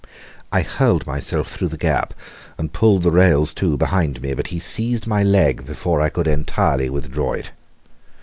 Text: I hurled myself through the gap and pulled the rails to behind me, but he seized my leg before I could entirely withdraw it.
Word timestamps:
I 0.51 0.63
hurled 0.63 1.05
myself 1.05 1.47
through 1.49 1.67
the 1.67 1.77
gap 1.77 2.15
and 2.57 2.73
pulled 2.73 3.03
the 3.03 3.11
rails 3.11 3.53
to 3.53 3.77
behind 3.77 4.19
me, 4.19 4.33
but 4.33 4.47
he 4.47 4.57
seized 4.57 5.05
my 5.05 5.21
leg 5.21 5.63
before 5.63 6.01
I 6.01 6.09
could 6.09 6.25
entirely 6.25 6.89
withdraw 6.89 7.33
it. 7.33 7.51